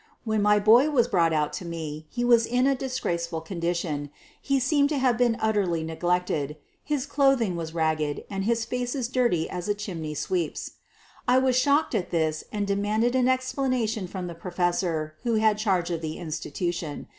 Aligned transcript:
When 0.23 0.41
my 0.41 0.57
boy 0.57 0.89
was 0.89 1.07
brought 1.07 1.31
out 1.31 1.53
to 1.53 1.63
me 1.63 2.07
he 2.09 2.23
was 2.25 2.47
in 2.47 2.65
a 2.65 2.73
disgraceful 2.73 3.39
condition, 3.39 4.09
he 4.41 4.59
seemed 4.59 4.89
to 4.89 4.97
have 4.97 5.15
been 5.15 5.37
ut 5.39 5.53
terly 5.53 5.85
neglected, 5.85 6.57
his 6.83 7.05
clothing 7.05 7.55
was 7.55 7.75
ragged 7.75 8.23
and 8.27 8.43
his 8.45 8.65
face 8.65 8.95
as 8.95 9.07
dirty 9.07 9.47
as 9.47 9.69
a 9.69 9.75
chimney 9.75 10.15
sweep's. 10.15 10.71
I 11.27 11.37
was 11.37 11.55
shocked 11.55 11.93
at 11.93 12.09
this 12.09 12.43
and 12.51 12.65
demanded 12.65 13.13
an 13.13 13.27
explanation 13.27 14.07
from 14.07 14.25
the 14.25 14.33
pro 14.33 14.49
fessor 14.49 15.13
who 15.21 15.35
had 15.35 15.59
charge 15.59 15.91
of 15.91 16.01
the 16.01 16.17
institution. 16.17 17.05